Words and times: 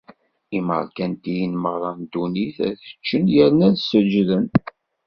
Imeṛkantiyen 0.57 1.53
merra 1.63 1.91
n 1.99 1.99
ddunit 2.03 2.57
ad 2.67 2.77
ččen 3.01 3.25
yerna 3.35 3.65
ad 3.69 3.77
seǧǧden. 3.79 4.45